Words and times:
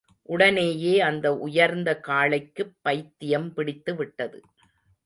உடனேயே 0.29 1.01
அந்த 1.01 1.37
உயர்ந்த 1.37 1.99
காளைக்குப் 2.07 2.75
பைத்தியம் 2.81 3.53
பிடித்துவிட்டது. 3.55 4.39